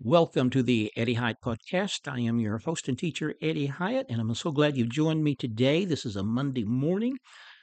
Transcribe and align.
Welcome 0.00 0.50
to 0.50 0.62
the 0.62 0.90
Eddie 0.96 1.14
Hyatt 1.14 1.36
Podcast. 1.44 2.08
I 2.10 2.20
am 2.20 2.40
your 2.40 2.58
host 2.58 2.88
and 2.88 2.98
teacher, 2.98 3.34
Eddie 3.40 3.66
Hyatt, 3.66 4.06
and 4.08 4.20
I'm 4.20 4.34
so 4.34 4.50
glad 4.50 4.76
you've 4.76 4.88
joined 4.88 5.22
me 5.22 5.36
today. 5.36 5.84
This 5.84 6.04
is 6.04 6.16
a 6.16 6.22
Monday 6.24 6.64
morning. 6.64 7.18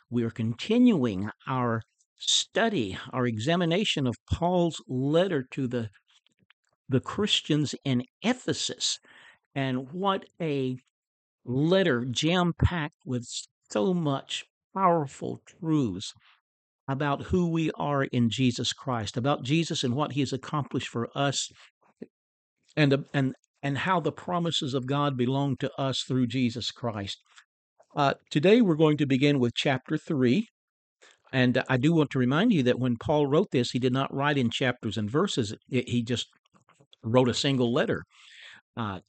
We 0.09 0.23
are 0.23 0.29
continuing 0.29 1.29
our 1.47 1.81
study, 2.17 2.97
our 3.11 3.25
examination 3.25 4.07
of 4.07 4.15
Paul's 4.31 4.81
letter 4.87 5.45
to 5.51 5.67
the, 5.67 5.89
the 6.87 7.01
Christians 7.01 7.75
in 7.83 8.03
Ephesus. 8.21 8.99
And 9.53 9.91
what 9.91 10.25
a 10.41 10.77
letter 11.45 12.05
jam 12.05 12.53
packed 12.63 13.01
with 13.05 13.27
so 13.69 13.93
much 13.93 14.45
powerful 14.73 15.41
truths 15.45 16.13
about 16.87 17.23
who 17.23 17.49
we 17.49 17.69
are 17.71 18.05
in 18.05 18.29
Jesus 18.29 18.71
Christ, 18.71 19.17
about 19.17 19.43
Jesus 19.43 19.83
and 19.83 19.93
what 19.93 20.13
he 20.13 20.21
has 20.21 20.31
accomplished 20.31 20.87
for 20.87 21.09
us 21.15 21.51
and 22.75 23.05
and 23.13 23.33
and 23.61 23.79
how 23.79 23.99
the 23.99 24.11
promises 24.11 24.73
of 24.73 24.87
God 24.87 25.17
belong 25.17 25.57
to 25.57 25.71
us 25.77 26.03
through 26.07 26.27
Jesus 26.27 26.71
Christ. 26.71 27.17
Uh, 27.95 28.13
today 28.29 28.61
we're 28.61 28.75
going 28.75 28.97
to 28.97 29.05
begin 29.05 29.39
with 29.39 29.53
chapter 29.55 29.97
three, 29.97 30.47
and 31.33 31.61
I 31.67 31.77
do 31.77 31.93
want 31.93 32.11
to 32.11 32.19
remind 32.19 32.53
you 32.53 32.63
that 32.63 32.79
when 32.79 32.97
Paul 32.97 33.27
wrote 33.27 33.51
this, 33.51 33.71
he 33.71 33.79
did 33.79 33.93
not 33.93 34.13
write 34.13 34.37
in 34.37 34.49
chapters 34.49 34.97
and 34.97 35.09
verses; 35.09 35.53
he 35.67 36.03
just 36.03 36.27
wrote 37.03 37.29
a 37.29 37.33
single 37.33 37.73
letter. 37.73 38.03
Uh, 38.77 38.99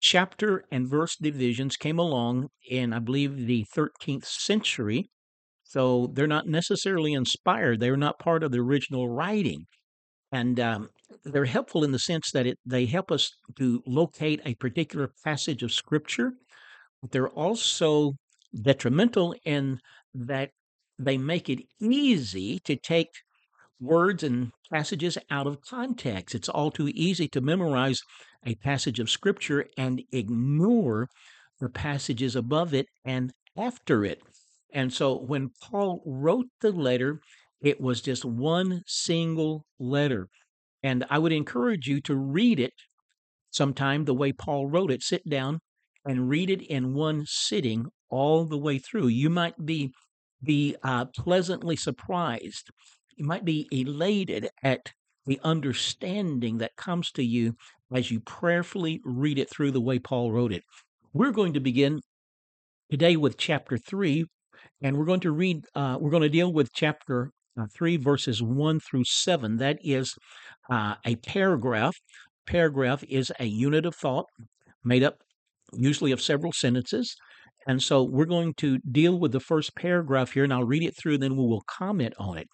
chapter 0.00 0.64
and 0.70 0.88
verse 0.88 1.16
divisions 1.16 1.76
came 1.76 1.98
along 1.98 2.48
in, 2.68 2.92
I 2.92 2.98
believe, 2.98 3.46
the 3.46 3.64
13th 3.76 4.24
century. 4.24 5.08
So 5.64 6.10
they're 6.12 6.26
not 6.26 6.46
necessarily 6.46 7.12
inspired. 7.12 7.80
They're 7.80 7.96
not 7.96 8.18
part 8.18 8.42
of 8.42 8.52
the 8.52 8.58
original 8.58 9.08
writing 9.08 9.66
and 10.32 10.58
um, 10.60 10.88
they're 11.24 11.44
helpful 11.44 11.84
in 11.84 11.92
the 11.92 11.98
sense 11.98 12.30
that 12.32 12.46
it 12.46 12.58
they 12.66 12.86
help 12.86 13.10
us 13.10 13.30
to 13.56 13.82
locate 13.86 14.40
a 14.44 14.54
particular 14.54 15.10
passage 15.24 15.62
of 15.62 15.72
scripture 15.72 16.32
but 17.00 17.10
they're 17.12 17.28
also 17.28 18.12
detrimental 18.62 19.34
in 19.44 19.78
that 20.14 20.50
they 20.98 21.16
make 21.16 21.48
it 21.48 21.60
easy 21.80 22.58
to 22.60 22.76
take 22.76 23.08
words 23.80 24.22
and 24.22 24.50
passages 24.72 25.16
out 25.30 25.46
of 25.46 25.60
context 25.60 26.34
it's 26.34 26.48
all 26.48 26.70
too 26.70 26.88
easy 26.94 27.28
to 27.28 27.40
memorize 27.40 28.00
a 28.44 28.54
passage 28.56 28.98
of 28.98 29.10
scripture 29.10 29.66
and 29.76 30.02
ignore 30.12 31.08
the 31.60 31.68
passages 31.68 32.36
above 32.36 32.74
it 32.74 32.86
and 33.04 33.32
after 33.56 34.04
it 34.04 34.20
and 34.72 34.92
so 34.92 35.16
when 35.16 35.50
paul 35.62 36.02
wrote 36.04 36.46
the 36.60 36.72
letter 36.72 37.20
it 37.60 37.80
was 37.80 38.00
just 38.00 38.24
one 38.24 38.82
single 38.86 39.66
letter. 39.78 40.28
And 40.82 41.04
I 41.10 41.18
would 41.18 41.32
encourage 41.32 41.86
you 41.86 42.00
to 42.02 42.14
read 42.14 42.60
it 42.60 42.72
sometime 43.50 44.04
the 44.04 44.14
way 44.14 44.32
Paul 44.32 44.68
wrote 44.68 44.90
it. 44.90 45.02
Sit 45.02 45.28
down 45.28 45.60
and 46.04 46.28
read 46.28 46.50
it 46.50 46.62
in 46.62 46.94
one 46.94 47.24
sitting 47.26 47.86
all 48.10 48.44
the 48.44 48.58
way 48.58 48.78
through. 48.78 49.08
You 49.08 49.30
might 49.30 49.66
be 49.66 49.92
be 50.42 50.76
uh, 50.84 51.06
pleasantly 51.06 51.74
surprised. 51.74 52.70
You 53.16 53.26
might 53.26 53.44
be 53.44 53.66
elated 53.72 54.48
at 54.62 54.92
the 55.26 55.40
understanding 55.42 56.58
that 56.58 56.76
comes 56.76 57.10
to 57.12 57.24
you 57.24 57.54
as 57.92 58.10
you 58.10 58.20
prayerfully 58.20 59.00
read 59.04 59.38
it 59.38 59.50
through 59.50 59.72
the 59.72 59.80
way 59.80 59.98
Paul 59.98 60.30
wrote 60.30 60.52
it. 60.52 60.62
We're 61.12 61.32
going 61.32 61.54
to 61.54 61.60
begin 61.60 62.00
today 62.90 63.16
with 63.16 63.36
chapter 63.36 63.76
three, 63.76 64.26
and 64.80 64.96
we're 64.96 65.04
going 65.04 65.20
to 65.20 65.32
read. 65.32 65.64
Uh, 65.74 65.98
we're 66.00 66.10
going 66.10 66.22
to 66.22 66.28
deal 66.28 66.52
with 66.52 66.72
chapter 66.72 67.32
3, 67.66 67.96
verses 67.96 68.42
1 68.42 68.80
through 68.80 69.04
7. 69.04 69.56
That 69.56 69.78
is 69.82 70.14
uh, 70.70 70.94
a 71.04 71.16
paragraph. 71.16 71.96
Paragraph 72.46 73.02
is 73.08 73.32
a 73.38 73.46
unit 73.46 73.84
of 73.86 73.94
thought 73.94 74.26
made 74.84 75.02
up 75.02 75.18
usually 75.72 76.12
of 76.12 76.22
several 76.22 76.52
sentences. 76.52 77.14
And 77.66 77.82
so 77.82 78.02
we're 78.02 78.24
going 78.24 78.54
to 78.54 78.78
deal 78.78 79.18
with 79.18 79.32
the 79.32 79.40
first 79.40 79.76
paragraph 79.76 80.32
here, 80.32 80.44
and 80.44 80.52
I'll 80.52 80.64
read 80.64 80.82
it 80.82 80.96
through, 80.96 81.18
then 81.18 81.36
we 81.36 81.44
will 81.44 81.64
comment 81.66 82.14
on 82.18 82.38
it. 82.38 82.48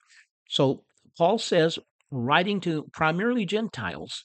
So 0.48 0.82
Paul 1.16 1.38
says, 1.38 1.78
writing 2.10 2.60
to 2.60 2.84
primarily 2.92 3.46
Gentiles, 3.46 4.24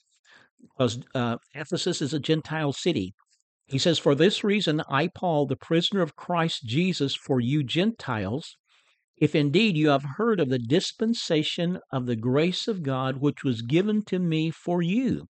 because 0.61 0.99
uh, 1.13 1.37
Ephesus 1.53 2.01
is 2.01 2.13
a 2.13 2.19
Gentile 2.19 2.73
city. 2.73 3.13
He 3.67 3.77
says, 3.77 3.99
For 3.99 4.15
this 4.15 4.43
reason, 4.43 4.81
I, 4.89 5.09
Paul, 5.13 5.45
the 5.45 5.55
prisoner 5.55 6.01
of 6.01 6.15
Christ 6.15 6.65
Jesus, 6.65 7.15
for 7.15 7.39
you 7.39 7.63
Gentiles, 7.63 8.57
if 9.19 9.35
indeed 9.35 9.75
you 9.75 9.89
have 9.89 10.15
heard 10.17 10.39
of 10.39 10.49
the 10.49 10.59
dispensation 10.59 11.79
of 11.91 12.05
the 12.05 12.15
grace 12.15 12.67
of 12.67 12.83
God 12.83 13.17
which 13.17 13.43
was 13.43 13.61
given 13.61 14.01
to 14.05 14.17
me 14.17 14.49
for 14.49 14.81
you, 14.81 15.27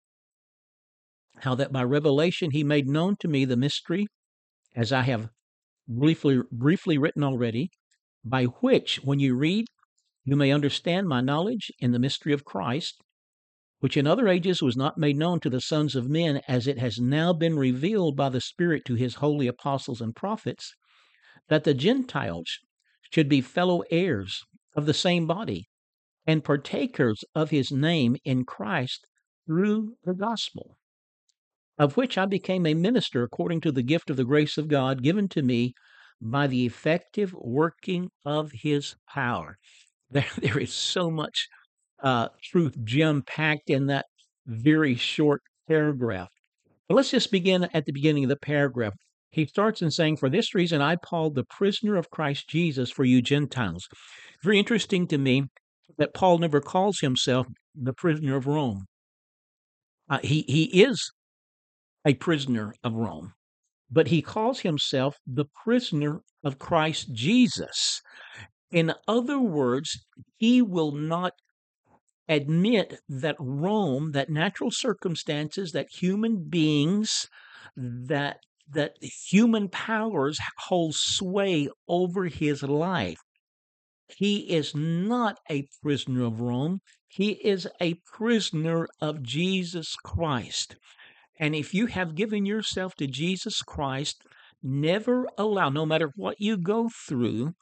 how 1.38 1.54
that 1.56 1.72
by 1.72 1.82
revelation 1.82 2.52
he 2.52 2.62
made 2.62 2.86
known 2.86 3.16
to 3.18 3.26
me 3.26 3.44
the 3.44 3.56
mystery, 3.56 4.06
as 4.76 4.92
I 4.92 5.02
have 5.02 5.28
briefly 5.88 6.40
briefly 6.52 6.96
written 6.96 7.24
already, 7.24 7.70
by 8.24 8.44
which 8.44 9.00
when 9.02 9.18
you 9.18 9.34
read 9.34 9.66
you 10.24 10.36
may 10.36 10.52
understand 10.52 11.08
my 11.08 11.20
knowledge 11.20 11.72
in 11.80 11.90
the 11.90 11.98
mystery 11.98 12.32
of 12.32 12.44
Christ, 12.44 13.00
which 13.80 13.96
in 13.96 14.06
other 14.06 14.28
ages 14.28 14.62
was 14.62 14.76
not 14.76 14.96
made 14.96 15.16
known 15.16 15.40
to 15.40 15.50
the 15.50 15.60
sons 15.60 15.96
of 15.96 16.08
men, 16.08 16.40
as 16.46 16.68
it 16.68 16.78
has 16.78 17.00
now 17.00 17.32
been 17.32 17.58
revealed 17.58 18.16
by 18.16 18.28
the 18.28 18.40
Spirit 18.40 18.84
to 18.84 18.94
his 18.94 19.16
holy 19.16 19.48
apostles 19.48 20.00
and 20.00 20.14
prophets, 20.14 20.72
that 21.48 21.64
the 21.64 21.74
Gentiles 21.74 22.60
should 23.12 23.28
be 23.28 23.40
fellow 23.40 23.82
heirs 23.90 24.42
of 24.74 24.86
the 24.86 24.94
same 24.94 25.26
body 25.26 25.68
and 26.26 26.44
partakers 26.44 27.24
of 27.34 27.50
his 27.50 27.70
name 27.70 28.16
in 28.24 28.44
Christ 28.44 29.06
through 29.46 29.94
the 30.04 30.14
gospel, 30.14 30.76
of 31.78 31.96
which 31.96 32.16
I 32.16 32.26
became 32.26 32.64
a 32.64 32.74
minister 32.74 33.22
according 33.22 33.60
to 33.62 33.72
the 33.72 33.82
gift 33.82 34.08
of 34.08 34.16
the 34.16 34.24
grace 34.24 34.56
of 34.56 34.68
God 34.68 35.02
given 35.02 35.28
to 35.30 35.42
me 35.42 35.74
by 36.20 36.46
the 36.46 36.64
effective 36.64 37.34
working 37.34 38.10
of 38.24 38.52
his 38.52 38.96
power. 39.08 39.58
There, 40.12 40.26
there 40.36 40.58
is 40.58 40.74
so 40.74 41.10
much 41.10 41.48
uh, 42.02 42.28
truth 42.42 42.76
gem 42.84 43.22
packed 43.22 43.70
in 43.70 43.86
that 43.86 44.04
very 44.46 44.94
short 44.94 45.40
paragraph. 45.66 46.28
But 46.86 46.96
let's 46.96 47.10
just 47.10 47.32
begin 47.32 47.66
at 47.72 47.86
the 47.86 47.92
beginning 47.92 48.24
of 48.24 48.28
the 48.28 48.36
paragraph. 48.36 48.92
He 49.32 49.46
starts 49.46 49.80
in 49.80 49.90
saying, 49.90 50.18
For 50.18 50.28
this 50.28 50.54
reason, 50.54 50.82
I, 50.82 50.96
Paul, 50.96 51.30
the 51.30 51.44
prisoner 51.44 51.96
of 51.96 52.10
Christ 52.10 52.48
Jesus 52.48 52.90
for 52.90 53.04
you 53.04 53.22
Gentiles. 53.22 53.88
Very 54.44 54.58
interesting 54.58 55.06
to 55.08 55.18
me 55.18 55.44
that 55.96 56.14
Paul 56.14 56.38
never 56.38 56.60
calls 56.60 57.00
himself 57.00 57.46
the 57.74 57.94
prisoner 57.94 58.36
of 58.36 58.46
Rome. 58.46 58.84
Uh, 60.08 60.18
he, 60.22 60.44
he 60.46 60.82
is 60.82 61.12
a 62.06 62.14
prisoner 62.14 62.74
of 62.84 62.92
Rome, 62.92 63.32
but 63.90 64.08
he 64.08 64.20
calls 64.20 64.60
himself 64.60 65.16
the 65.26 65.46
prisoner 65.64 66.20
of 66.44 66.58
Christ 66.58 67.14
Jesus. 67.14 68.02
In 68.70 68.92
other 69.08 69.38
words, 69.38 70.04
he 70.36 70.60
will 70.60 70.92
not 70.92 71.32
admit 72.28 73.00
that 73.08 73.36
Rome, 73.38 74.12
that 74.12 74.28
natural 74.28 74.70
circumstances, 74.70 75.72
that 75.72 75.88
human 75.90 76.48
beings, 76.48 77.28
that 77.76 78.38
that 78.72 78.92
human 79.28 79.68
powers 79.68 80.38
hold 80.58 80.94
sway 80.94 81.68
over 81.88 82.26
his 82.26 82.62
life. 82.62 83.18
He 84.16 84.50
is 84.50 84.74
not 84.74 85.38
a 85.50 85.66
prisoner 85.82 86.24
of 86.24 86.40
Rome. 86.40 86.80
He 87.08 87.32
is 87.32 87.66
a 87.80 87.94
prisoner 88.12 88.86
of 89.00 89.22
Jesus 89.22 89.94
Christ. 90.04 90.76
And 91.38 91.54
if 91.54 91.72
you 91.74 91.86
have 91.86 92.14
given 92.14 92.44
yourself 92.44 92.94
to 92.96 93.06
Jesus 93.06 93.62
Christ, 93.62 94.22
never 94.62 95.26
allow, 95.38 95.70
no 95.70 95.86
matter 95.86 96.12
what 96.14 96.40
you 96.40 96.56
go 96.56 96.88
through, 97.08 97.54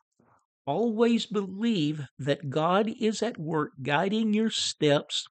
always 0.66 1.26
believe 1.26 2.02
that 2.18 2.50
God 2.50 2.90
is 3.00 3.22
at 3.22 3.38
work 3.38 3.70
guiding 3.82 4.34
your 4.34 4.50
steps, 4.50 5.26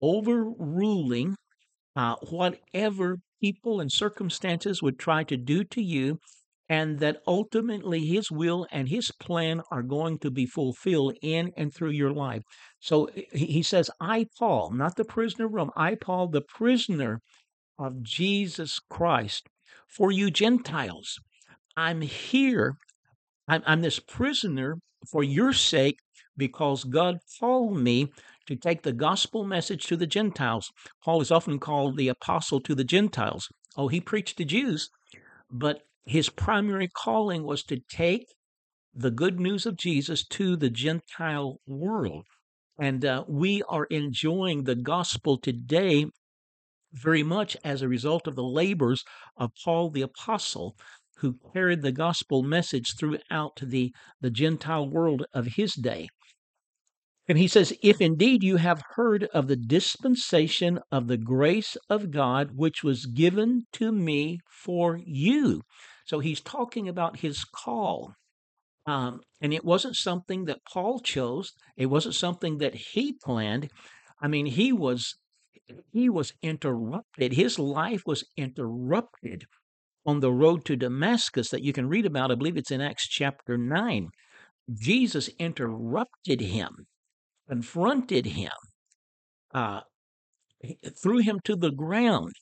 overruling 0.00 1.36
uh, 1.96 2.16
whatever 2.30 3.18
people 3.40 3.80
and 3.80 3.90
circumstances 3.90 4.82
would 4.82 4.98
try 4.98 5.24
to 5.24 5.36
do 5.36 5.64
to 5.64 5.82
you, 5.82 6.18
and 6.68 7.00
that 7.00 7.20
ultimately 7.26 8.06
His 8.06 8.30
will 8.30 8.66
and 8.70 8.88
His 8.88 9.10
plan 9.20 9.62
are 9.70 9.82
going 9.82 10.18
to 10.20 10.30
be 10.30 10.46
fulfilled 10.46 11.16
in 11.22 11.52
and 11.56 11.74
through 11.74 11.90
your 11.90 12.12
life. 12.12 12.42
So 12.80 13.08
he 13.32 13.62
says, 13.62 13.90
I, 14.00 14.26
Paul, 14.38 14.70
not 14.72 14.96
the 14.96 15.04
prisoner 15.04 15.46
of 15.46 15.52
Rome, 15.52 15.70
I, 15.76 15.96
Paul, 15.96 16.28
the 16.28 16.40
prisoner 16.40 17.20
of 17.78 18.02
Jesus 18.02 18.78
Christ, 18.88 19.48
for 19.88 20.10
you 20.10 20.30
Gentiles. 20.30 21.18
I'm 21.76 22.00
here. 22.00 22.74
I'm, 23.48 23.62
I'm 23.66 23.82
this 23.82 23.98
prisoner 23.98 24.78
for 25.10 25.22
your 25.22 25.52
sake 25.52 25.98
because 26.36 26.84
God 26.84 27.18
called 27.38 27.76
me 27.76 28.08
to 28.46 28.56
take 28.56 28.82
the 28.82 28.92
gospel 28.92 29.44
message 29.44 29.86
to 29.86 29.96
the 29.96 30.06
Gentiles. 30.06 30.70
Paul 31.04 31.20
is 31.20 31.30
often 31.30 31.58
called 31.58 31.96
the 31.96 32.08
apostle 32.08 32.60
to 32.60 32.74
the 32.74 32.84
Gentiles. 32.84 33.48
Oh, 33.76 33.88
he 33.88 34.00
preached 34.00 34.38
to 34.38 34.44
Jews, 34.44 34.88
but 35.50 35.82
his 36.04 36.28
primary 36.28 36.88
calling 36.88 37.44
was 37.44 37.62
to 37.64 37.80
take 37.88 38.26
the 38.94 39.10
good 39.10 39.40
news 39.40 39.66
of 39.66 39.76
Jesus 39.76 40.26
to 40.26 40.56
the 40.56 40.70
Gentile 40.70 41.58
world. 41.66 42.24
And 42.78 43.04
uh, 43.04 43.24
we 43.28 43.62
are 43.68 43.84
enjoying 43.84 44.64
the 44.64 44.74
gospel 44.74 45.38
today 45.38 46.06
very 46.92 47.22
much 47.22 47.56
as 47.64 47.80
a 47.80 47.88
result 47.88 48.26
of 48.26 48.36
the 48.36 48.42
labors 48.42 49.04
of 49.36 49.50
Paul 49.64 49.90
the 49.90 50.02
Apostle, 50.02 50.76
who 51.18 51.38
carried 51.54 51.82
the 51.82 51.92
gospel 51.92 52.42
message 52.42 52.94
throughout 52.98 53.60
the, 53.62 53.94
the 54.20 54.30
Gentile 54.30 54.88
world 54.88 55.24
of 55.32 55.46
his 55.46 55.74
day. 55.74 56.08
And 57.28 57.38
he 57.38 57.46
says, 57.46 57.72
If 57.82 58.00
indeed 58.00 58.42
you 58.42 58.56
have 58.56 58.82
heard 58.94 59.24
of 59.32 59.46
the 59.46 59.56
dispensation 59.56 60.80
of 60.90 61.06
the 61.06 61.16
grace 61.16 61.76
of 61.88 62.10
God 62.10 62.50
which 62.56 62.82
was 62.82 63.06
given 63.06 63.66
to 63.74 63.92
me 63.92 64.40
for 64.50 64.98
you. 65.04 65.62
So 66.04 66.18
he's 66.18 66.40
talking 66.40 66.88
about 66.88 67.20
his 67.20 67.44
call. 67.44 68.14
Um, 68.86 69.20
and 69.40 69.54
it 69.54 69.64
wasn't 69.64 69.94
something 69.94 70.46
that 70.46 70.64
Paul 70.70 70.98
chose. 70.98 71.52
It 71.76 71.86
wasn't 71.86 72.16
something 72.16 72.58
that 72.58 72.74
he 72.74 73.14
planned. 73.24 73.70
I 74.20 74.28
mean, 74.28 74.46
he 74.46 74.72
was 74.72 75.16
he 75.92 76.08
was 76.08 76.32
interrupted. 76.42 77.32
His 77.32 77.58
life 77.58 78.02
was 78.04 78.24
interrupted 78.36 79.44
on 80.04 80.20
the 80.20 80.32
road 80.32 80.64
to 80.64 80.76
Damascus 80.76 81.50
that 81.50 81.62
you 81.62 81.72
can 81.72 81.88
read 81.88 82.04
about. 82.04 82.30
I 82.32 82.34
believe 82.34 82.56
it's 82.56 82.70
in 82.70 82.80
Acts 82.80 83.06
chapter 83.06 83.56
9. 83.56 84.08
Jesus 84.72 85.28
interrupted 85.38 86.40
him, 86.40 86.86
confronted 87.52 88.24
him, 88.24 88.52
uh, 89.52 89.82
threw 91.02 91.18
him 91.18 91.38
to 91.44 91.54
the 91.54 91.70
ground, 91.70 92.32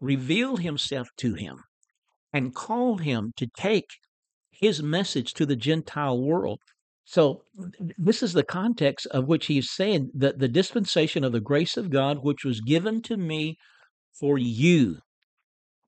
revealed 0.00 0.60
himself 0.60 1.08
to 1.16 1.32
him, 1.32 1.56
and 2.30 2.54
called 2.54 3.00
him 3.00 3.32
to 3.38 3.46
take 3.56 3.86
his 4.50 4.82
message 4.82 5.32
to 5.32 5.46
the 5.46 5.56
Gentile 5.56 6.20
world. 6.20 6.58
So, 7.06 7.40
this 7.96 8.22
is 8.22 8.34
the 8.34 8.44
context 8.44 9.06
of 9.12 9.26
which 9.26 9.46
he's 9.46 9.70
saying 9.70 10.10
that 10.12 10.38
the 10.38 10.48
dispensation 10.48 11.24
of 11.24 11.32
the 11.32 11.40
grace 11.40 11.78
of 11.78 11.88
God, 11.88 12.18
which 12.22 12.44
was 12.44 12.60
given 12.60 13.00
to 13.02 13.16
me 13.16 13.56
for 14.12 14.36
you, 14.36 14.98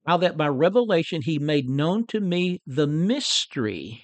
how 0.07 0.17
that 0.17 0.39
by 0.39 0.49
revelation 0.49 1.21
he 1.23 1.39
made 1.39 1.69
known 1.69 2.07
to 2.07 2.21
me 2.21 2.63
the 2.67 2.87
mystery, 2.87 4.03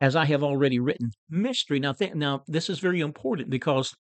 as 0.00 0.16
I 0.16 0.24
have 0.26 0.42
already 0.42 0.78
written. 0.78 1.10
Mystery. 1.28 1.80
Now, 1.80 1.92
th- 1.92 2.14
now 2.14 2.42
this 2.46 2.70
is 2.70 2.78
very 2.78 3.00
important 3.00 3.50
because 3.50 3.94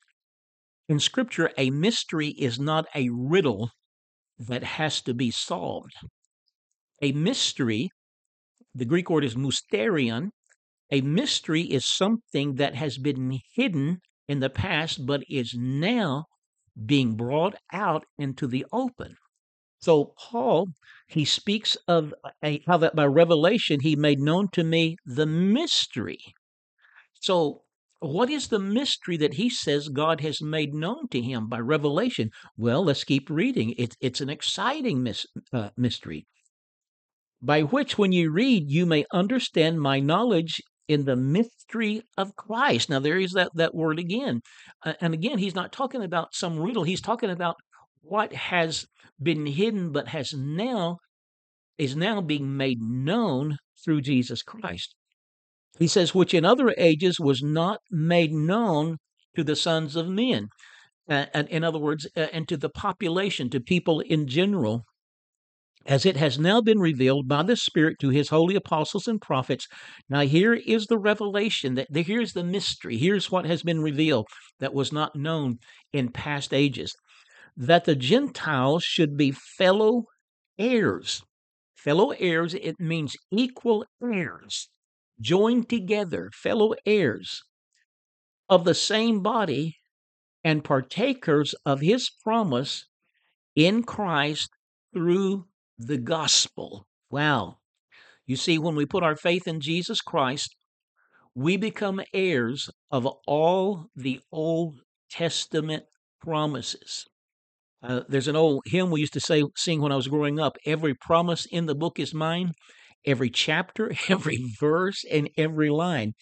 in 0.87 0.99
Scripture, 0.99 1.51
a 1.57 1.69
mystery 1.69 2.29
is 2.29 2.59
not 2.59 2.85
a 2.95 3.09
riddle 3.09 3.71
that 4.37 4.63
has 4.63 5.01
to 5.03 5.13
be 5.13 5.31
solved. 5.31 5.93
A 7.01 7.11
mystery, 7.11 7.89
the 8.73 8.85
Greek 8.85 9.09
word 9.09 9.23
is 9.23 9.35
mysterion. 9.35 10.29
A 10.91 11.01
mystery 11.01 11.61
is 11.63 11.85
something 11.85 12.55
that 12.55 12.75
has 12.75 12.97
been 12.97 13.39
hidden 13.55 13.99
in 14.27 14.39
the 14.39 14.49
past 14.49 15.05
but 15.05 15.23
is 15.29 15.55
now 15.57 16.25
being 16.85 17.15
brought 17.15 17.55
out 17.71 18.05
into 18.17 18.47
the 18.47 18.65
open. 18.71 19.15
So 19.79 20.13
Paul, 20.17 20.67
he 21.07 21.25
speaks 21.25 21.77
of 21.87 22.13
a, 22.43 22.61
how 22.65 22.77
that 22.77 22.95
by 22.95 23.05
revelation 23.05 23.79
he 23.81 23.95
made 23.95 24.19
known 24.19 24.47
to 24.53 24.63
me 24.63 24.97
the 25.05 25.25
mystery. 25.25 26.19
So 27.13 27.61
what 27.99 28.29
is 28.29 28.47
the 28.47 28.59
mystery 28.59 29.17
that 29.17 29.35
he 29.35 29.49
says 29.49 29.89
God 29.89 30.21
has 30.21 30.41
made 30.41 30.73
known 30.73 31.07
to 31.09 31.21
him 31.21 31.47
by 31.47 31.59
revelation? 31.59 32.29
Well, 32.57 32.85
let's 32.85 33.03
keep 33.03 33.29
reading. 33.29 33.73
It's 33.77 33.95
it's 33.99 34.21
an 34.21 34.29
exciting 34.29 35.01
mis- 35.01 35.25
uh, 35.53 35.69
mystery, 35.77 36.25
by 37.41 37.61
which, 37.61 37.97
when 37.97 38.11
you 38.11 38.31
read, 38.31 38.69
you 38.69 38.85
may 38.85 39.05
understand 39.13 39.81
my 39.81 39.99
knowledge 39.99 40.61
in 40.87 41.05
the 41.05 41.15
mystery 41.15 42.03
of 42.17 42.35
Christ. 42.35 42.89
Now, 42.89 42.99
there 42.99 43.17
is 43.17 43.31
that 43.31 43.49
that 43.55 43.73
word 43.73 43.97
again, 43.97 44.41
uh, 44.85 44.93
and 45.01 45.13
again, 45.13 45.39
he's 45.39 45.55
not 45.55 45.71
talking 45.71 46.03
about 46.03 46.33
some 46.33 46.59
riddle. 46.59 46.83
He's 46.83 47.01
talking 47.01 47.31
about 47.31 47.55
what 48.07 48.33
has 48.33 48.85
been 49.21 49.45
hidden, 49.45 49.91
but 49.91 50.09
has 50.09 50.33
now 50.33 50.97
is 51.77 51.95
now 51.95 52.21
being 52.21 52.55
made 52.55 52.81
known 52.81 53.57
through 53.83 54.01
Jesus 54.01 54.41
Christ. 54.41 54.95
He 55.77 55.87
says, 55.87 56.15
which 56.15 56.33
in 56.33 56.45
other 56.45 56.73
ages 56.77 57.19
was 57.19 57.43
not 57.43 57.79
made 57.91 58.31
known 58.31 58.97
to 59.35 59.43
the 59.43 59.55
sons 59.55 59.95
of 59.95 60.07
men. 60.07 60.47
Uh, 61.09 61.25
and 61.33 61.49
in 61.49 61.63
other 61.63 61.79
words, 61.79 62.07
uh, 62.15 62.27
and 62.31 62.47
to 62.47 62.57
the 62.57 62.69
population, 62.69 63.49
to 63.49 63.59
people 63.59 63.99
in 63.99 64.27
general, 64.27 64.83
as 65.85 66.05
it 66.05 66.15
has 66.15 66.39
now 66.39 66.61
been 66.61 66.79
revealed 66.79 67.27
by 67.27 67.43
the 67.43 67.55
Spirit 67.55 67.97
to 67.99 68.09
his 68.09 68.29
holy 68.29 68.55
apostles 68.55 69.07
and 69.07 69.21
prophets. 69.21 69.67
Now, 70.09 70.21
here 70.21 70.53
is 70.53 70.87
the 70.87 70.97
revelation 70.97 71.75
that 71.75 71.87
here's 71.93 72.33
the 72.33 72.43
mystery. 72.43 72.97
Here's 72.97 73.29
what 73.29 73.45
has 73.45 73.61
been 73.61 73.81
revealed 73.81 74.25
that 74.59 74.73
was 74.73 74.91
not 74.91 75.15
known 75.15 75.59
in 75.93 76.11
past 76.11 76.53
ages 76.53 76.95
that 77.57 77.85
the 77.85 77.95
Gentiles 77.95 78.83
should 78.83 79.17
be 79.17 79.31
fellow 79.31 80.05
heirs. 80.57 81.23
Fellow 81.75 82.11
heirs, 82.11 82.53
it 82.53 82.79
means 82.79 83.15
equal 83.31 83.85
heirs 84.01 84.69
joined 85.21 85.69
together, 85.69 86.29
fellow 86.33 86.73
heirs 86.85 87.43
of 88.49 88.65
the 88.65 88.73
same 88.73 89.21
body 89.21 89.77
and 90.43 90.63
partakers 90.63 91.55
of 91.65 91.81
his 91.81 92.09
promise 92.23 92.85
in 93.55 93.83
Christ 93.83 94.49
through 94.93 95.45
the 95.77 95.97
gospel. 95.97 96.85
Wow. 97.09 97.57
You 98.27 98.35
see, 98.35 98.57
when 98.57 98.75
we 98.75 98.85
put 98.85 99.03
our 99.03 99.15
faith 99.15 99.47
in 99.47 99.61
Jesus 99.61 100.01
Christ, 100.01 100.55
we 101.33 101.57
become 101.57 102.01
heirs 102.13 102.69
of 102.91 103.05
all 103.27 103.87
the 103.95 104.19
Old 104.31 104.81
Testament 105.09 105.83
promises. 106.21 107.05
Uh, 107.83 108.01
there's 108.07 108.27
an 108.27 108.35
old 108.35 108.63
hymn 108.65 108.89
we 108.89 109.01
used 109.01 109.13
to 109.13 109.19
say, 109.19 109.43
sing 109.55 109.81
when 109.81 109.91
I 109.91 109.95
was 109.95 110.07
growing 110.07 110.39
up. 110.39 110.57
Every 110.65 110.95
promise 110.95 111.45
in 111.45 111.65
the 111.65 111.75
book 111.75 111.99
is 111.99 112.13
mine 112.13 112.53
every 113.05 113.29
chapter, 113.29 113.93
every 114.09 114.43
verse, 114.59 115.03
and 115.09 115.29
every 115.37 115.69
line. 115.69 116.13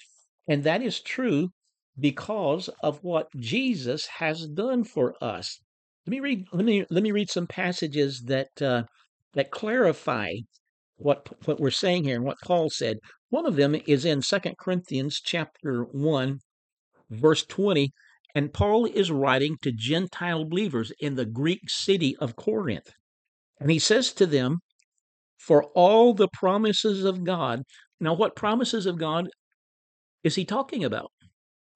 And 0.47 0.63
that 0.63 0.81
is 0.81 0.99
true 0.99 1.49
because 1.97 2.69
of 2.81 3.03
what 3.03 3.27
Jesus 3.37 4.07
has 4.17 4.47
done 4.47 4.83
for 4.83 5.15
us. 5.21 5.59
Let 6.05 6.11
me 6.11 6.19
read. 6.19 6.45
Let 6.51 6.65
me 6.65 6.85
let 6.89 7.03
me 7.03 7.11
read 7.11 7.29
some 7.29 7.47
passages 7.47 8.23
that 8.25 8.61
uh, 8.61 8.83
that 9.35 9.51
clarify 9.51 10.33
what 10.97 11.29
what 11.45 11.61
we're 11.61 11.71
saying 11.71 12.03
here 12.03 12.17
and 12.17 12.25
what 12.25 12.41
Paul 12.43 12.69
said. 12.69 12.97
One 13.29 13.45
of 13.45 13.55
them 13.55 13.75
is 13.87 14.03
in 14.03 14.21
Second 14.21 14.57
Corinthians 14.59 15.21
chapter 15.23 15.83
one, 15.83 16.39
verse 17.09 17.45
twenty, 17.45 17.93
and 18.35 18.53
Paul 18.53 18.85
is 18.85 19.11
writing 19.11 19.57
to 19.61 19.71
Gentile 19.71 20.45
believers 20.45 20.91
in 20.99 21.15
the 21.15 21.25
Greek 21.25 21.61
city 21.67 22.15
of 22.17 22.35
Corinth, 22.35 22.91
and 23.59 23.69
he 23.69 23.79
says 23.79 24.11
to 24.13 24.25
them, 24.25 24.59
for 25.43 25.65
all 25.75 26.13
the 26.13 26.29
promises 26.31 27.03
of 27.03 27.23
God. 27.23 27.63
Now, 27.99 28.13
what 28.13 28.35
promises 28.35 28.85
of 28.85 28.97
God 28.97 29.27
is 30.23 30.35
he 30.35 30.45
talking 30.45 30.83
about? 30.85 31.11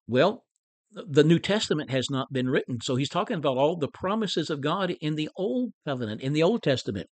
Well, 0.08 0.44
the 0.92 1.24
New 1.24 1.38
Testament 1.38 1.90
has 1.90 2.10
not 2.10 2.32
been 2.32 2.50
written. 2.50 2.80
So 2.82 2.96
he's 2.96 3.10
talking 3.10 3.38
about 3.38 3.58
all 3.58 3.76
the 3.76 3.90
promises 3.90 4.50
of 4.50 4.62
God 4.62 4.96
in 5.02 5.16
the 5.16 5.30
Old 5.36 5.74
Covenant, 5.86 6.22
in 6.22 6.32
the 6.32 6.44
Old 6.44 6.64
Testament. 6.64 7.08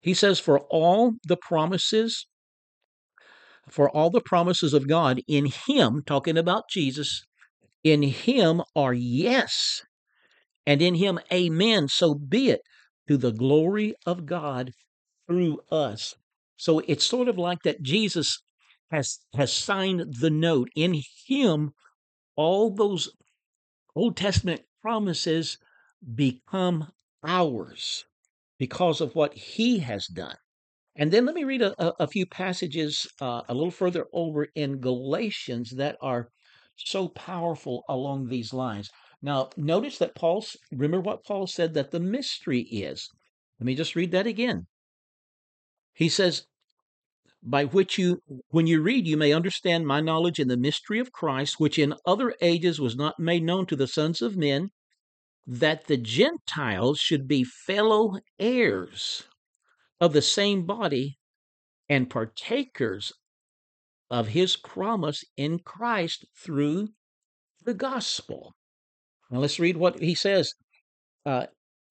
He 0.00 0.14
says, 0.14 0.38
For 0.38 0.60
all 0.70 1.14
the 1.24 1.36
promises, 1.36 2.26
for 3.68 3.90
all 3.90 4.10
the 4.10 4.20
promises 4.20 4.72
of 4.72 4.86
God 4.86 5.20
in 5.26 5.46
him, 5.66 6.02
talking 6.06 6.38
about 6.38 6.70
Jesus, 6.70 7.24
in 7.86 8.02
him 8.02 8.62
are 8.74 8.92
yes, 8.92 9.82
and 10.66 10.82
in 10.82 10.96
him 10.96 11.20
amen. 11.32 11.86
So 11.86 12.16
be 12.16 12.50
it 12.50 12.62
to 13.06 13.16
the 13.16 13.30
glory 13.30 13.94
of 14.04 14.26
God 14.26 14.72
through 15.28 15.60
us. 15.70 16.16
So 16.56 16.80
it's 16.80 17.06
sort 17.06 17.28
of 17.28 17.38
like 17.38 17.62
that 17.62 17.82
Jesus 17.82 18.42
has 18.90 19.20
has 19.34 19.52
signed 19.52 20.16
the 20.18 20.30
note. 20.30 20.68
In 20.74 21.00
him, 21.26 21.74
all 22.34 22.74
those 22.74 23.12
Old 23.94 24.16
Testament 24.16 24.62
promises 24.82 25.58
become 26.14 26.90
ours 27.22 28.04
because 28.58 29.00
of 29.00 29.14
what 29.14 29.32
he 29.34 29.78
has 29.78 30.08
done. 30.08 30.36
And 30.96 31.12
then 31.12 31.24
let 31.24 31.36
me 31.36 31.44
read 31.44 31.62
a, 31.62 32.02
a, 32.02 32.08
few 32.08 32.26
passages 32.26 33.06
uh, 33.20 33.42
a 33.48 33.54
little 33.54 33.70
further 33.70 34.06
over 34.12 34.48
in 34.54 34.80
Galatians 34.80 35.70
that 35.76 35.96
are 36.00 36.30
so 36.76 37.08
powerful 37.08 37.84
along 37.88 38.28
these 38.28 38.52
lines. 38.52 38.90
Now, 39.22 39.50
notice 39.56 39.98
that 39.98 40.14
Paul, 40.14 40.44
remember 40.70 41.00
what 41.00 41.24
Paul 41.24 41.46
said 41.46 41.74
that 41.74 41.90
the 41.90 42.00
mystery 42.00 42.60
is. 42.60 43.08
Let 43.58 43.66
me 43.66 43.74
just 43.74 43.96
read 43.96 44.12
that 44.12 44.26
again. 44.26 44.66
He 45.94 46.08
says, 46.08 46.46
by 47.42 47.64
which 47.64 47.96
you, 47.96 48.20
when 48.48 48.66
you 48.66 48.82
read, 48.82 49.06
you 49.06 49.16
may 49.16 49.32
understand 49.32 49.86
my 49.86 50.00
knowledge 50.00 50.38
in 50.38 50.48
the 50.48 50.56
mystery 50.56 50.98
of 50.98 51.12
Christ, 51.12 51.56
which 51.58 51.78
in 51.78 51.94
other 52.04 52.34
ages 52.40 52.80
was 52.80 52.96
not 52.96 53.18
made 53.18 53.44
known 53.44 53.66
to 53.66 53.76
the 53.76 53.86
sons 53.86 54.20
of 54.20 54.36
men, 54.36 54.70
that 55.46 55.86
the 55.86 55.96
Gentiles 55.96 56.98
should 56.98 57.28
be 57.28 57.44
fellow 57.44 58.18
heirs 58.38 59.24
of 60.00 60.12
the 60.12 60.22
same 60.22 60.66
body 60.66 61.18
and 61.88 62.10
partakers 62.10 63.12
of 64.10 64.28
his 64.28 64.56
promise 64.56 65.24
in 65.36 65.58
Christ 65.58 66.24
through 66.36 66.88
the 67.64 67.74
gospel. 67.74 68.54
Now 69.30 69.40
let's 69.40 69.58
read 69.58 69.76
what 69.76 70.00
he 70.00 70.14
says. 70.14 70.52
Uh, 71.24 71.46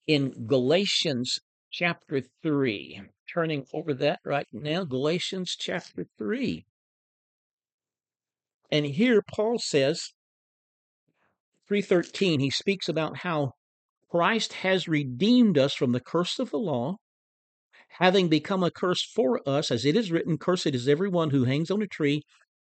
in 0.08 0.48
Galatians 0.48 1.40
chapter 1.72 2.22
3. 2.42 3.02
Turning 3.34 3.66
over 3.74 3.94
that 3.94 4.20
right 4.24 4.48
now, 4.54 4.86
Galatians 4.86 5.56
chapter 5.60 6.06
3. 6.18 6.66
And 8.72 8.86
here 8.86 9.22
Paul 9.22 9.60
says, 9.60 10.14
313, 11.68 12.40
he 12.40 12.50
speaks 12.50 12.88
about 12.88 13.18
how 13.18 13.54
Christ 14.10 14.54
has 14.54 14.88
redeemed 14.88 15.58
us 15.58 15.74
from 15.74 15.92
the 15.92 16.00
curse 16.00 16.40
of 16.40 16.52
the 16.52 16.60
law, 16.60 16.98
having 18.00 18.28
become 18.28 18.64
a 18.64 18.72
curse 18.72 19.04
for 19.16 19.42
us, 19.48 19.72
as 19.72 19.86
it 19.86 19.96
is 19.96 20.12
written, 20.12 20.38
Cursed 20.38 20.68
is 20.68 20.88
everyone 20.88 21.30
who 21.30 21.46
hangs 21.46 21.72
on 21.72 21.82
a 21.82 21.88
tree, 21.88 22.22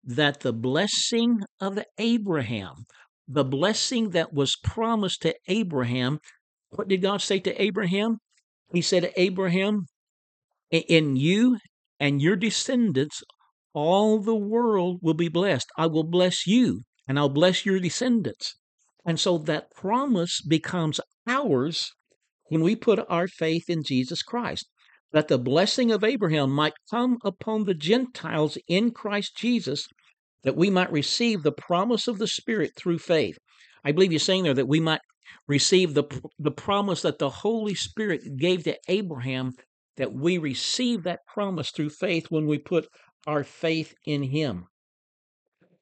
that 0.04 0.42
the 0.42 0.54
blessing 0.54 1.40
of 1.62 1.80
Abraham, 1.98 2.86
the 3.28 3.46
blessing 3.46 4.10
that 4.10 4.34
was 4.34 4.58
promised 4.64 5.22
to 5.22 5.36
Abraham, 5.48 6.20
what 6.72 6.88
did 6.88 7.02
God 7.02 7.22
say 7.22 7.40
to 7.40 7.62
Abraham? 7.62 8.18
He 8.74 8.82
said, 8.82 9.14
Abraham, 9.16 9.86
in 10.72 11.16
you 11.16 11.58
and 12.00 12.22
your 12.22 12.36
descendants, 12.36 13.24
all 13.74 14.20
the 14.20 14.36
world 14.36 15.00
will 15.02 15.14
be 15.14 15.30
blessed. 15.30 15.68
I 15.78 15.88
will 15.88 16.04
bless 16.04 16.46
you, 16.46 16.82
and 17.08 17.18
I'll 17.18 17.30
bless 17.30 17.66
your 17.66 17.80
descendants. 17.80 18.56
And 19.06 19.20
so 19.20 19.38
that 19.38 19.72
promise 19.76 20.42
becomes 20.42 21.00
ours 21.28 21.92
when 22.48 22.62
we 22.62 22.76
put 22.76 23.00
our 23.10 23.28
faith 23.28 23.70
in 23.70 23.84
Jesus 23.84 24.22
Christ. 24.22 24.68
That 25.14 25.28
the 25.28 25.38
blessing 25.38 25.92
of 25.92 26.04
Abraham 26.04 26.52
might 26.52 26.74
come 26.92 27.18
upon 27.24 27.64
the 27.64 27.74
Gentiles 27.74 28.58
in 28.68 28.92
Christ 28.92 29.38
Jesus, 29.38 29.88
that 30.44 30.58
we 30.58 30.70
might 30.70 30.92
receive 30.92 31.44
the 31.44 31.52
promise 31.52 32.08
of 32.08 32.18
the 32.18 32.28
Spirit 32.28 32.72
through 32.76 33.00
faith. 33.00 33.38
I 33.86 33.92
believe 33.92 34.12
you're 34.12 34.20
saying 34.20 34.44
there 34.44 34.54
that 34.54 34.68
we 34.68 34.80
might 34.80 35.02
receive 35.48 35.94
the, 35.94 36.04
the 36.40 36.52
promise 36.52 37.02
that 37.04 37.20
the 37.20 37.30
Holy 37.30 37.76
Spirit 37.76 38.22
gave 38.38 38.64
to 38.64 38.78
Abraham, 38.88 39.52
that 39.98 40.14
we 40.14 40.38
receive 40.38 41.04
that 41.04 41.20
promise 41.32 41.70
through 41.72 41.90
faith 41.90 42.28
when 42.30 42.48
we 42.48 42.58
put 42.58 42.88
our 43.28 43.44
faith 43.44 43.94
in 44.06 44.24
Him. 44.24 44.66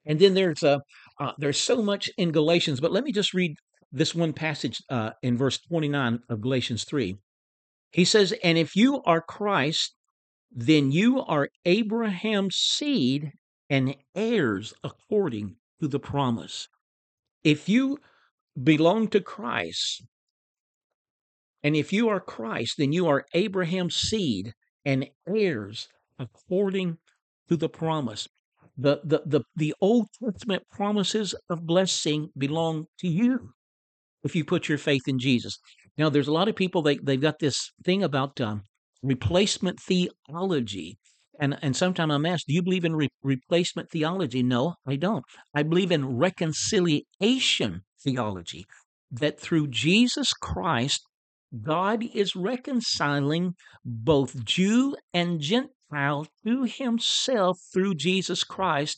And 0.06 0.20
then 0.20 0.34
there's 0.34 0.64
a 0.64 0.82
uh, 1.20 1.32
there's 1.38 1.60
so 1.60 1.82
much 1.82 2.10
in 2.18 2.32
Galatians, 2.32 2.80
but 2.80 2.92
let 2.92 3.04
me 3.04 3.12
just 3.12 3.34
read 3.34 3.56
this 3.92 4.16
one 4.16 4.34
passage 4.34 4.82
uh, 4.90 5.12
in 5.22 5.38
verse 5.38 5.60
29 5.70 6.20
of 6.30 6.42
Galatians 6.42 6.84
3. 6.86 7.18
He 7.92 8.06
says, 8.06 8.34
"And 8.44 8.58
if 8.58 8.76
you 8.76 9.02
are 9.04 9.22
Christ, 9.22 9.96
then 10.50 10.92
you 10.92 11.22
are 11.22 11.50
Abraham's 11.66 12.56
seed 12.56 13.32
and 13.70 13.96
heirs 14.16 14.74
according 14.84 15.58
to 15.80 15.88
the 15.88 16.00
promise." 16.00 16.68
If 17.44 17.68
you 17.68 18.00
belong 18.62 19.08
to 19.10 19.22
Christ, 19.22 20.04
and 21.64 21.76
if 21.76 21.94
you 21.94 22.10
are 22.10 22.20
Christ, 22.20 22.76
then 22.78 22.92
you 22.92 23.08
are 23.08 23.26
Abraham's 23.34 23.96
seed 23.96 24.54
and 24.84 25.08
heirs 25.28 25.88
according 26.18 26.98
to 27.50 27.58
the 27.58 27.70
promise. 27.70 28.28
The, 28.78 29.02
the, 29.04 29.22
the, 29.26 29.42
the 29.56 29.76
Old 29.82 30.08
Testament 30.24 30.64
promises 30.72 31.36
of 31.50 31.66
blessing 31.66 32.30
belong 32.38 32.88
to 33.00 33.08
you 33.08 33.54
if 34.24 34.36
you 34.36 34.46
put 34.46 34.70
your 34.70 34.78
faith 34.78 35.08
in 35.08 35.20
Jesus. 35.20 35.60
Now, 35.98 36.10
there's 36.10 36.28
a 36.28 36.34
lot 36.34 36.48
of 36.48 36.56
people, 36.56 36.82
they, 36.82 36.98
they've 36.98 37.22
got 37.22 37.40
this 37.40 37.72
thing 37.84 38.04
about 38.04 38.40
um, 38.42 38.64
replacement 39.04 39.80
theology. 39.80 40.98
And, 41.40 41.58
and 41.62 41.76
sometimes 41.76 42.14
I'm 42.14 42.26
asked, 42.26 42.48
do 42.48 42.54
you 42.54 42.62
believe 42.62 42.86
in 42.86 42.96
re- 42.96 43.10
replacement 43.24 43.90
theology? 43.90 44.44
No, 44.44 44.76
I 44.88 44.96
don't. 44.96 45.24
I 45.56 45.64
believe 45.64 45.92
in 45.92 46.18
reconciliation 46.18 47.82
theology, 48.04 48.66
that 49.12 49.40
through 49.40 49.68
Jesus 49.68 50.34
Christ, 50.34 51.02
God 51.64 52.04
is 52.14 52.36
reconciling 52.36 53.56
both 53.84 54.44
Jew 54.46 54.96
and 55.14 55.40
Gentile 55.42 56.28
to 56.46 56.64
himself 56.64 57.60
through 57.74 57.96
Jesus 57.96 58.44
Christ. 58.44 58.98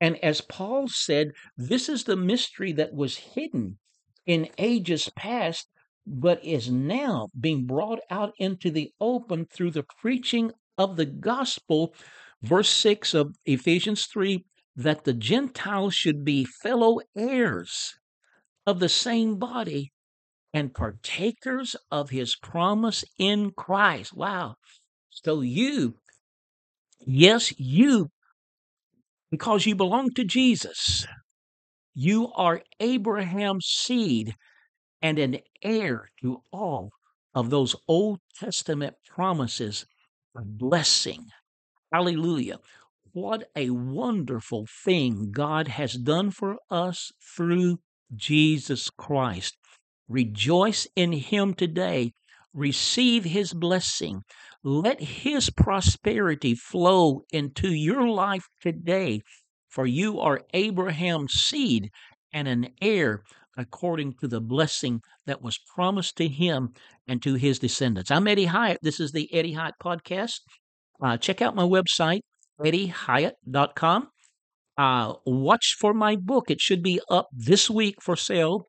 And 0.00 0.16
as 0.22 0.40
Paul 0.40 0.86
said, 0.88 1.32
this 1.56 1.88
is 1.88 2.04
the 2.04 2.16
mystery 2.16 2.72
that 2.72 2.94
was 2.94 3.16
hidden 3.16 3.78
in 4.26 4.48
ages 4.56 5.10
past, 5.16 5.66
but 6.06 6.44
is 6.44 6.70
now 6.70 7.28
being 7.38 7.66
brought 7.66 8.00
out 8.10 8.32
into 8.38 8.70
the 8.70 8.92
open 9.00 9.46
through 9.46 9.70
the 9.70 9.84
preaching 10.00 10.52
of 10.78 10.96
the 10.96 11.06
gospel. 11.06 11.94
Verse 12.42 12.70
6 12.70 13.14
of 13.14 13.36
Ephesians 13.44 14.06
3 14.06 14.44
that 14.76 15.04
the 15.04 15.12
Gentiles 15.12 15.94
should 15.94 16.24
be 16.24 16.44
fellow 16.44 17.00
heirs 17.16 17.94
of 18.66 18.80
the 18.80 18.88
same 18.88 19.36
body 19.36 19.92
and 20.52 20.74
partakers 20.74 21.76
of 21.90 22.10
his 22.10 22.36
promise 22.36 23.04
in 23.18 23.50
Christ. 23.52 24.14
Wow. 24.14 24.56
So 25.10 25.42
you, 25.42 25.96
yes, 27.06 27.52
you, 27.58 28.08
because 29.30 29.66
you 29.66 29.74
belong 29.74 30.10
to 30.16 30.24
Jesus, 30.24 31.06
you 31.94 32.32
are 32.34 32.62
Abraham's 32.80 33.66
seed 33.66 34.34
and 35.02 35.18
an 35.18 35.38
heir 35.62 36.08
to 36.20 36.42
all 36.52 36.90
of 37.34 37.50
those 37.50 37.76
Old 37.86 38.20
Testament 38.38 38.96
promises 39.06 39.86
of 40.34 40.58
blessing. 40.58 41.26
Hallelujah. 41.92 42.58
What 43.12 43.48
a 43.56 43.70
wonderful 43.70 44.66
thing 44.84 45.32
God 45.32 45.68
has 45.68 45.94
done 45.94 46.30
for 46.30 46.58
us 46.70 47.12
through 47.36 47.80
Jesus 48.14 48.90
Christ. 48.90 49.56
Rejoice 50.08 50.86
in 50.94 51.12
Him 51.12 51.54
today. 51.54 52.12
Receive 52.52 53.24
His 53.24 53.52
blessing. 53.52 54.22
Let 54.62 55.00
His 55.00 55.50
prosperity 55.50 56.54
flow 56.54 57.22
into 57.30 57.72
your 57.72 58.08
life 58.08 58.48
today, 58.60 59.22
for 59.68 59.86
you 59.86 60.20
are 60.20 60.42
Abraham's 60.52 61.32
seed 61.32 61.90
and 62.32 62.46
an 62.46 62.68
heir 62.80 63.22
according 63.56 64.14
to 64.20 64.28
the 64.28 64.40
blessing 64.40 65.00
that 65.26 65.42
was 65.42 65.58
promised 65.74 66.16
to 66.16 66.28
him 66.28 66.72
and 67.08 67.22
to 67.22 67.34
his 67.34 67.58
descendants. 67.58 68.10
I'm 68.10 68.26
Eddie 68.26 68.46
Hyatt. 68.46 68.78
This 68.82 69.00
is 69.00 69.12
the 69.12 69.32
Eddie 69.34 69.54
Hyatt 69.54 69.74
Podcast. 69.82 70.40
Uh, 71.02 71.16
check 71.16 71.42
out 71.42 71.54
my 71.54 71.64
website, 71.64 72.20
eddiehyatt.com. 72.60 74.08
Uh, 74.78 75.14
watch 75.26 75.76
for 75.78 75.92
my 75.92 76.16
book. 76.16 76.50
It 76.50 76.60
should 76.60 76.82
be 76.82 77.00
up 77.10 77.28
this 77.32 77.68
week 77.68 77.96
for 78.00 78.16
sale. 78.16 78.66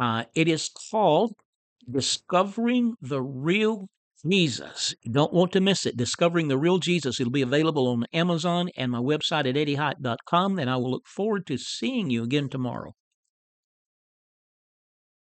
Uh, 0.00 0.24
it 0.34 0.48
is 0.48 0.70
called 0.90 1.32
Discovering 1.90 2.94
the 3.00 3.22
Real 3.22 3.88
Jesus. 4.28 4.94
You 5.02 5.12
don't 5.12 5.32
want 5.32 5.52
to 5.52 5.60
miss 5.60 5.86
it. 5.86 5.96
Discovering 5.96 6.48
the 6.48 6.58
Real 6.58 6.78
Jesus. 6.78 7.18
It'll 7.18 7.32
be 7.32 7.42
available 7.42 7.88
on 7.88 8.04
Amazon 8.12 8.68
and 8.76 8.92
my 8.92 8.98
website 8.98 9.48
at 9.48 9.54
eddiehyatt.com. 9.54 10.58
And 10.58 10.70
I 10.70 10.76
will 10.76 10.90
look 10.90 11.06
forward 11.06 11.46
to 11.46 11.56
seeing 11.56 12.10
you 12.10 12.22
again 12.22 12.48
tomorrow. 12.48 12.94